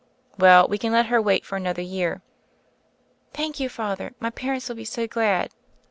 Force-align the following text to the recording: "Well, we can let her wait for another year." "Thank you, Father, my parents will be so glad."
"Well, 0.39 0.67
we 0.67 0.79
can 0.79 0.91
let 0.93 1.05
her 1.05 1.21
wait 1.21 1.45
for 1.45 1.57
another 1.57 1.83
year." 1.83 2.23
"Thank 3.35 3.59
you, 3.59 3.69
Father, 3.69 4.15
my 4.19 4.31
parents 4.31 4.67
will 4.67 4.75
be 4.77 4.83
so 4.83 5.05
glad." 5.05 5.51